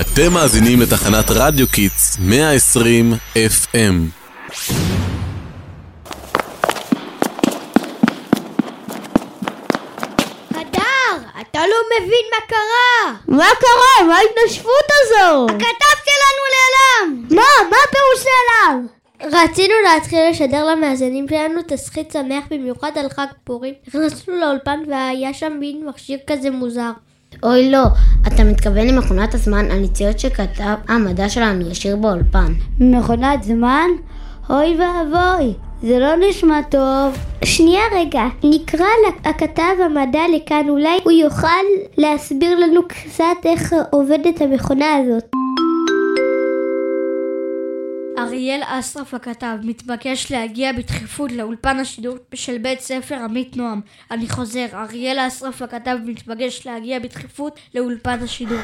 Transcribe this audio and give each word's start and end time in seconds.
אתם 0.00 0.32
מאזינים 0.32 0.80
לתחנת 0.80 1.24
רדיו 1.30 1.68
Kids 1.68 2.18
120 2.20 3.12
FM. 3.34 3.94
הדר, 10.50 11.16
אתה 11.40 11.60
לא 11.66 11.76
מבין 11.96 12.24
מה 12.32 12.46
קרה! 12.48 13.14
מה 13.28 13.46
קרה? 13.60 14.06
מה 14.08 14.16
ההתנשפות 14.16 14.88
הזו? 14.90 15.46
הכתב 15.48 15.96
שלנו 16.04 16.42
נעלם! 16.54 17.24
מה? 17.30 17.68
מה 17.70 17.76
הפירוש 17.88 18.26
נעלם? 18.26 18.86
רצינו 19.22 19.74
להתחיל 19.84 20.18
לשדר 20.30 20.64
למאזינים 20.64 21.26
שלנו 21.28 21.60
תסריט 21.66 22.12
שמח 22.12 22.44
במיוחד 22.50 22.90
על 22.98 23.08
חג 23.08 23.26
פורים. 23.44 23.74
נכנסנו 23.88 24.36
לאולפן 24.36 24.80
והיה 24.88 25.34
שם 25.34 25.52
מין 25.60 25.86
מכשיר 25.86 26.18
כזה 26.26 26.50
מוזר. 26.50 26.90
אוי 27.42 27.70
לא, 27.70 27.84
אתה 28.26 28.44
מתכוון 28.44 28.86
למכונת 28.86 29.34
הזמן 29.34 29.70
הנציות 29.70 30.18
שכתב 30.18 30.74
המדע 30.88 31.28
שלנו 31.28 31.70
ישיר 31.70 31.96
באולפן. 31.96 32.52
מכונת 32.80 33.42
זמן? 33.42 33.88
אוי 34.50 34.76
ואבוי, 34.78 35.52
זה 35.82 35.98
לא 35.98 36.28
נשמע 36.28 36.62
טוב. 36.62 37.16
שנייה 37.44 37.82
רגע, 37.94 38.22
נקרא 38.44 38.86
לכתב 39.26 39.62
המדע 39.84 40.22
לכאן, 40.36 40.68
אולי 40.68 40.98
הוא 41.04 41.12
יוכל 41.12 41.64
להסביר 41.96 42.58
לנו 42.58 42.80
קצת 42.88 43.24
איך 43.44 43.74
עובדת 43.90 44.40
המכונה 44.40 44.96
הזאת. 44.96 45.43
אריאל 48.44 48.62
אסרף 48.66 49.14
הכתב 49.14 49.56
מתבקש 49.62 50.32
להגיע 50.32 50.72
בדחיפות 50.72 51.32
לאולפן 51.32 51.78
השידור 51.78 52.16
של 52.34 52.58
בית 52.58 52.80
ספר 52.80 53.14
עמית 53.14 53.56
נועם. 53.56 53.80
אני 54.10 54.28
חוזר, 54.28 54.66
אריאל 54.72 55.18
אסרף 55.26 55.62
הכתב 55.62 55.96
מתבקש 56.04 56.66
להגיע 56.66 56.98
בדחיפות 56.98 57.58
לאולפן 57.74 58.18
השידור. 58.22 58.58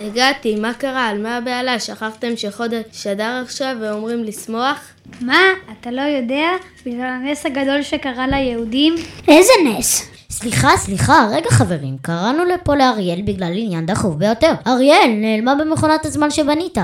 הגעתי, 0.00 0.56
מה 0.56 0.74
קרה? 0.74 1.06
על 1.06 1.22
מה 1.22 1.36
הבהלה? 1.36 1.80
שכחתם 1.80 2.36
שחודש 2.36 2.82
שדר 2.92 3.42
עכשיו 3.44 3.76
ואומרים 3.80 4.24
לשמוח? 4.24 4.80
מה? 5.20 5.42
אתה 5.72 5.90
לא 5.90 6.02
יודע? 6.02 6.48
בגלל 6.86 7.00
הנס 7.00 7.46
הגדול 7.46 7.82
שקרה 7.82 8.26
ליהודים? 8.26 8.94
איזה 9.28 9.52
נס? 9.64 10.10
סליחה, 10.30 10.76
סליחה, 10.76 11.26
רגע 11.32 11.50
חברים, 11.50 11.96
קראנו 12.02 12.44
לפה 12.44 12.74
לאריאל 12.74 13.22
בגלל 13.22 13.52
עניין 13.54 13.86
דחוף 13.86 14.14
ביותר. 14.14 14.52
אריאל, 14.66 15.10
נעלמה 15.10 15.54
במכונת 15.54 16.06
הזמן 16.06 16.30
שבנית. 16.30 16.78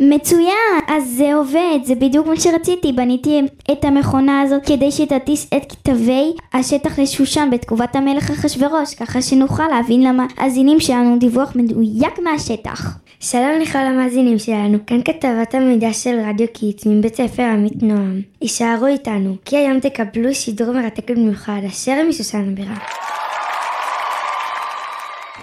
מצוין, 0.00 0.80
אז 0.88 1.14
זה 1.16 1.34
עובד, 1.34 1.78
זה 1.84 1.94
בדיוק 1.94 2.26
מה 2.26 2.36
שרציתי, 2.36 2.92
בניתי 2.92 3.40
את 3.72 3.84
המכונה 3.84 4.40
הזאת 4.40 4.66
כדי 4.66 4.90
שתטיס 4.90 5.46
את 5.56 5.72
כתבי 5.72 6.32
השטח 6.54 6.98
לשושן 6.98 7.48
בתקופת 7.52 7.96
המלך 7.96 8.30
אחשורוש, 8.30 8.94
ככה 8.94 9.22
שנוכל 9.22 9.68
להביא 9.68 10.02
למאזינים 10.02 10.80
שלנו 10.80 11.18
דיווח 11.18 11.52
מדויק 11.56 12.18
מהשטח. 12.18 12.98
שלום 13.20 13.60
לכל 13.60 13.78
המאזינים 13.78 14.38
שלנו, 14.38 14.78
כאן 14.86 15.02
כתבת 15.04 15.54
המידע 15.54 15.92
של 15.92 16.20
רדיו 16.28 16.46
Kids 16.52 16.86
מבית 16.86 17.16
ספר 17.16 17.42
עמית 17.42 17.82
נועם. 17.82 18.20
הישארו 18.42 18.86
איתנו, 18.86 19.36
כי 19.44 19.56
היום 19.56 19.80
תקבלו 19.80 20.34
שידור 20.34 20.72
מרתק 20.72 21.10
במיוחד, 21.10 21.60
היישר 21.68 22.02
משושן 22.08 22.48
הבירה. 22.52 22.74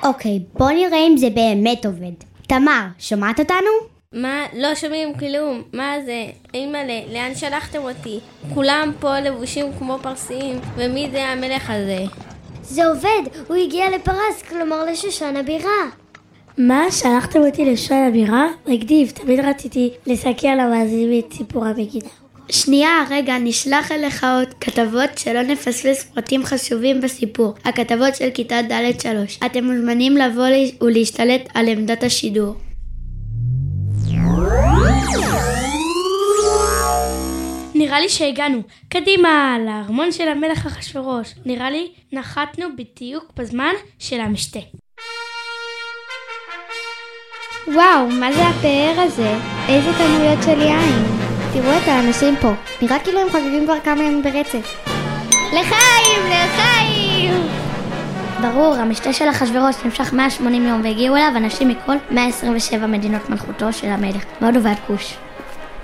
אוקיי, 0.03 0.39
בוא 0.53 0.71
נראה 0.71 1.07
אם 1.07 1.17
זה 1.17 1.29
באמת 1.29 1.85
עובד. 1.85 2.13
תמר, 2.47 2.85
שומעת 2.99 3.39
אותנו? 3.39 3.98
מה? 4.13 4.45
לא 4.53 4.75
שומעים 4.75 5.13
כלום. 5.13 5.61
מה 5.73 5.95
זה? 6.05 6.25
אימא'לה, 6.53 7.01
לאן 7.13 7.35
שלחתם 7.35 7.79
אותי? 7.79 8.19
כולם 8.53 8.91
פה 8.99 9.19
לבושים 9.19 9.65
כמו 9.79 9.97
פרסיים, 10.01 10.59
ומי 10.75 11.09
זה 11.11 11.25
המלך 11.25 11.69
הזה? 11.69 12.03
זה 12.61 12.87
עובד, 12.87 13.21
הוא 13.47 13.57
הגיע 13.57 13.89
לפרס, 13.89 14.41
כלומר 14.49 14.85
לשושן 14.85 15.35
הבירה. 15.35 15.85
מה? 16.57 16.91
שלחתם 16.91 17.39
אותי 17.39 17.65
לשושן 17.65 18.05
הבירה? 18.09 18.47
מגניב, 18.67 19.09
תמיד 19.09 19.39
רציתי 19.39 19.91
לסקר 20.05 20.55
למאזינים 20.55 21.19
את 21.19 21.33
סיפור 21.33 21.65
המגידה. 21.65 22.09
שנייה, 22.49 23.05
רגע, 23.09 23.37
נשלח 23.37 23.91
אליך 23.91 24.23
עוד 24.23 24.53
כתבות 24.61 25.17
שלא 25.17 25.41
נפספס 25.41 26.03
פרטים 26.03 26.43
חשובים 26.43 27.01
בסיפור. 27.01 27.53
הכתבות 27.65 28.15
של 28.15 28.29
כיתה 28.33 28.61
ד' 28.61 28.99
3. 28.99 29.39
אתם 29.45 29.63
מוזמנים 29.63 30.17
לבוא 30.17 30.47
ולהשתלט 30.81 31.49
על 31.53 31.67
עמדת 31.67 32.03
השידור. 32.03 32.55
נראה 37.89 38.01
לי 38.01 38.09
שהגענו. 38.09 38.61
קדימה, 38.89 39.57
לארמון 39.65 40.11
של 40.11 40.27
המלך 40.27 40.65
אחשורוש. 40.65 41.33
נראה 41.45 41.71
לי 41.71 41.91
נחתנו 42.11 42.65
בדיוק 42.77 43.25
בזמן 43.37 43.73
של 43.99 44.19
המשתה. 44.19 44.59
וואו, 47.67 48.07
מה 48.09 48.33
זה 48.33 48.47
הפאר 48.47 48.93
הזה? 48.97 49.35
איזה 49.69 49.91
תנויות 49.97 50.43
של 50.43 50.61
יין. 50.61 51.03
תראו 51.53 51.77
את 51.83 51.87
האנשים 51.87 52.35
פה, 52.41 52.51
נראה 52.81 52.99
כאילו 52.99 53.19
הם 53.19 53.29
חוגגים 53.29 53.63
כבר 53.65 53.79
כמה 53.83 54.03
ימים 54.03 54.23
ברצף. 54.23 54.87
לחיים! 55.53 56.21
לחיים! 56.25 57.33
ברור, 58.41 58.75
המשתה 58.75 59.13
של 59.13 59.29
אחשורוש 59.29 59.75
נמשך 59.85 60.13
180 60.13 60.67
יום 60.67 60.81
והגיעו 60.83 61.15
אליו 61.15 61.31
אנשים 61.35 61.67
מכל 61.67 61.95
127 62.11 62.87
מדינות 62.87 63.29
מלכותו 63.29 63.73
של 63.73 63.87
המלך, 63.87 64.23
מהודו 64.41 64.63
ועד 64.63 64.77
כוש. 64.87 65.17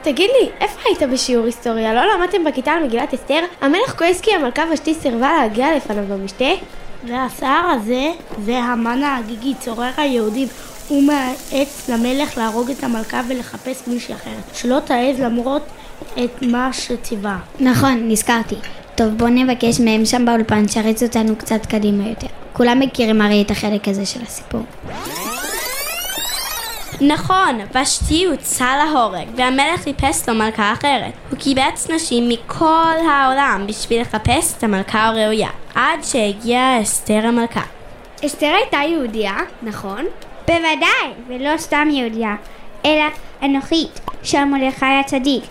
תגיד 0.06 0.30
לי, 0.42 0.50
איפה 0.62 0.80
היית 0.86 1.12
בשיעור 1.14 1.46
היסטוריה? 1.46 1.94
לא 1.94 2.02
למדתם 2.14 2.44
בכיתה 2.44 2.72
על 2.72 2.84
מגילת 2.84 3.14
אסתר? 3.14 3.40
המלך 3.62 3.98
כועס 3.98 4.22
כי 4.22 4.32
המלכה 4.36 4.64
ושתי 4.74 4.94
סירבה 4.94 5.32
להגיע 5.40 5.76
לפניו 5.76 6.04
במשתה? 6.10 6.46
והשיער 7.08 7.70
הזה 7.70 8.12
זה 8.46 8.58
המן 8.58 9.04
ההגיגי, 9.04 9.54
צורר 9.60 9.90
היהודים. 9.98 10.48
הוא 10.88 11.04
מאץ 11.04 11.90
למלך 11.90 12.38
להרוג 12.38 12.72
את 12.72 12.84
המלכה 12.84 13.22
ולחפש 13.28 13.88
מישהי 13.88 14.16
אחרת, 14.16 14.56
שלא 14.56 14.80
תעז 14.86 15.20
למרות 15.20 15.62
את 16.24 16.42
מה 16.42 16.74
שציווה. 16.74 17.38
נכון, 17.60 18.08
נזכרתי. 18.08 18.56
טוב, 18.96 19.08
בואו 19.18 19.30
נבקש 19.30 19.80
מהם 19.80 20.06
שם 20.06 20.26
באולפן 20.26 20.68
שיריצו 20.68 21.06
אותנו 21.06 21.36
קצת 21.36 21.66
קדימה 21.66 22.10
יותר. 22.10 22.28
כולם 22.54 22.80
מכירים 22.80 23.22
הרי 23.22 23.42
את 23.42 23.52
החלק 23.52 23.88
הזה 23.88 24.06
של 24.06 24.20
הסיפור. 24.24 24.62
נכון, 27.02 27.60
ושתי 27.76 28.26
הוצא 28.26 28.84
להורג, 28.84 29.28
והמלך 29.36 29.82
חיפש 29.84 30.30
לו 30.30 30.36
מלכה 30.36 30.74
אחרת. 30.74 31.14
הוא 31.30 31.40
קיבץ 31.40 31.90
נשים 31.90 32.30
מכל 32.30 32.94
העולם 33.12 33.66
בשביל 33.68 34.02
לחפש 34.02 34.58
את 34.58 34.64
המלכה 34.64 35.06
הראויה, 35.06 35.50
עד 35.76 36.04
שהגיעה 36.04 36.82
אסתר 36.82 37.22
המלכה. 37.28 37.62
אסתר 38.26 38.54
הייתה 38.56 38.78
יהודייה, 38.78 39.38
נכון? 39.62 40.06
בוודאי, 40.48 41.12
ולא 41.28 41.58
סתם 41.58 41.88
יהודייה, 41.92 42.36
אלא 42.86 43.04
אנוכית, 43.44 44.00
של 44.24 44.44
מרדכי 44.44 44.86
הצדיק. 44.86 45.44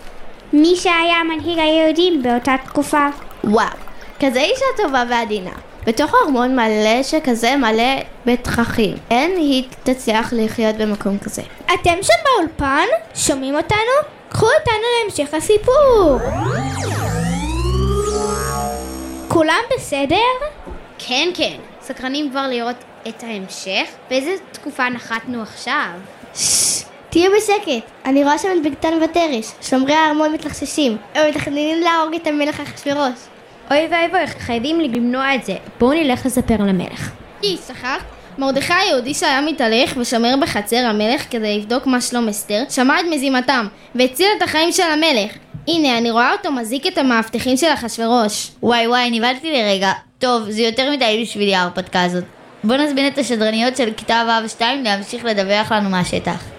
מי 0.53 0.75
שהיה 0.75 1.23
מנהיג 1.23 1.59
היהודים 1.59 2.23
באותה 2.23 2.55
תקופה. 2.65 3.07
וואו, 3.43 3.67
כזה 4.19 4.39
אישה 4.39 4.65
טובה 4.83 5.03
ועדינה. 5.09 5.51
בתוך 5.85 6.11
ארמון 6.23 6.55
מלא 6.55 7.03
שכזה 7.03 7.55
מלא 7.57 8.01
בתככים. 8.25 8.97
אין 9.11 9.37
היא 9.37 9.63
תצליח 9.83 10.33
לחיות 10.37 10.75
במקום 10.75 11.17
כזה. 11.19 11.41
אתם 11.65 11.95
שם 12.01 12.13
באולפן? 12.25 12.85
שומעים 13.15 13.55
אותנו? 13.55 13.95
קחו 14.29 14.45
אותנו 14.45 14.83
להמשך 15.01 15.33
הסיפור! 15.33 16.19
כולם 19.27 19.61
בסדר? 19.75 20.47
כן, 20.97 21.29
כן. 21.33 21.57
סקרנים 21.81 22.29
כבר 22.29 22.47
לראות 22.47 22.75
את 23.07 23.23
ההמשך? 23.23 23.89
באיזה 24.09 24.31
תקופה 24.51 24.89
נחתנו 24.89 25.41
עכשיו? 25.41 25.91
תהיו 27.09 27.31
בשקט, 27.37 27.91
אני 28.05 28.23
רואה 28.23 28.37
שם 28.37 28.47
את 28.57 28.63
בגתן 28.65 28.93
ותרש, 29.03 29.51
שומרי 29.61 29.93
הארמון 29.93 30.33
מתלחששים, 30.33 30.97
הם 31.13 31.29
מתכננים 31.29 31.81
להרוג 31.81 32.15
את 32.15 32.27
המלך 32.27 32.59
אחשוורוש. 32.59 33.34
אוי 33.71 33.87
ואבוי, 33.91 34.27
חייבים 34.27 34.79
למנוע 34.79 35.35
את 35.35 35.45
זה. 35.45 35.55
בואו 35.79 35.93
נלך 35.93 36.25
לספר 36.25 36.55
למלך. 36.59 37.11
היא, 37.41 37.57
שכחת? 37.67 37.99
מרדכי 38.37 38.73
היהודי 38.73 39.13
שהיה 39.13 39.41
מתהלך 39.41 39.93
ושומר 39.97 40.35
בחצר 40.41 40.77
המלך 40.77 41.25
כדי 41.29 41.57
לבדוק 41.59 41.87
מה 41.87 42.01
שלום 42.01 42.29
אסתר, 42.29 42.63
שמע 42.69 42.99
את 42.99 43.05
מזימתם 43.11 43.67
והציל 43.95 44.27
את 44.37 44.41
החיים 44.41 44.71
של 44.71 44.83
המלך. 44.83 45.31
הנה, 45.67 45.97
אני 45.97 46.11
רואה 46.11 46.31
אותו 46.31 46.51
מזיק 46.51 46.87
את 46.87 46.97
המאבטחים 46.97 47.57
של 47.57 47.67
אחשוורוש. 47.73 48.51
וואי 48.63 48.87
וואי, 48.87 49.11
נבהלתי 49.11 49.51
לרגע. 49.51 49.91
טוב, 50.19 50.49
זה 50.49 50.61
יותר 50.61 50.91
מדי 50.91 51.19
בשבילי 51.21 51.55
ההרפתקה 51.55 52.03
הזאת. 52.03 52.23
בואו 52.63 52.79
נזמין 52.79 53.07
את 53.07 53.17
השדרניות 53.17 53.77
של 53.77 53.93
כיתה 53.97 54.41
ו' 54.45 54.49
2 54.49 54.83
להמשיך 54.83 55.25
לדווח 55.25 55.71
לנו 55.71 55.89
מהשטח. 55.89 56.54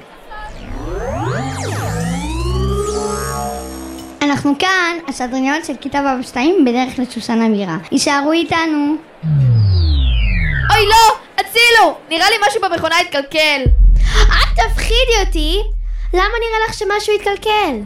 אנחנו 4.31 4.59
כאן, 4.59 4.97
השדרניות 5.09 5.65
של 5.65 5.73
כיתה 5.81 6.17
ו' 6.21 6.23
2 6.23 6.65
בדרך 6.65 6.99
לשושן 6.99 7.43
הבירה. 7.43 7.77
יישארו 7.93 8.33
איתנו. 8.33 8.97
אוי 10.71 10.87
לא! 10.87 11.17
הצילו! 11.35 11.95
נראה 12.11 12.27
לי 12.31 12.37
משהו 12.49 12.61
במכונה 12.63 12.95
התקלקל. 13.01 13.63
אל 14.15 14.69
תפחידי 14.69 15.27
אותי! 15.27 15.61
למה 16.15 16.23
נראה 16.23 16.69
לך 16.69 16.75
שמשהו 16.75 17.15
התקלקל? 17.15 17.81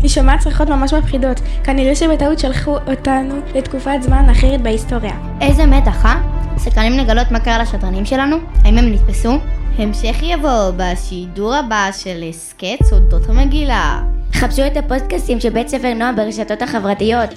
אני 0.00 0.08
שומעת 0.08 0.40
צרחות 0.40 0.68
ממש 0.68 0.92
מפחידות. 0.92 1.40
כנראה 1.64 1.94
שבטעות 1.94 2.38
שלחו 2.38 2.76
אותנו 2.90 3.40
לתקופת 3.54 3.98
זמן 4.00 4.30
אחרת 4.30 4.62
בהיסטוריה. 4.62 5.14
איזה 5.40 5.66
מתח, 5.66 6.04
אה? 6.04 6.14
סקרנים 6.58 6.98
לגלות 6.98 7.30
מה 7.30 7.40
קרה 7.40 7.58
לשדרנים 7.58 8.04
שלנו? 8.04 8.36
האם 8.64 8.78
הם 8.78 8.92
נתפסו? 8.92 9.38
המשך 9.78 10.16
יבוא 10.22 10.70
בשידור 10.76 11.54
הבא 11.54 11.90
של 11.98 12.24
הסכת 12.28 12.78
סודות 12.84 13.28
המגילה. 13.28 14.13
חפשו 14.34 14.66
את 14.66 14.76
הפודקאסטים 14.76 15.40
של 15.40 15.50
בית 15.50 15.68
ספר 15.68 15.94
נועם 15.94 16.16
ברשתות 16.16 16.62
החברתיות. 16.62 17.30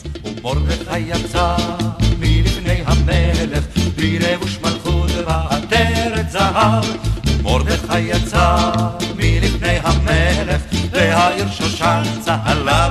ומרדכי 0.43 0.99
יצא 0.99 1.55
מלפני 2.19 2.81
המלך, 2.85 3.63
בלי 3.95 4.19
רבוש 4.19 4.59
מלכות 4.61 5.11
ועטרת 5.27 6.29
זהב. 6.29 6.83
מרדכי 7.43 7.99
יצא 7.99 8.71
מלפני 9.15 9.77
המלך, 9.83 10.61
והעיר 10.91 11.47
שושן 11.51 12.01
צהלה 12.19 12.86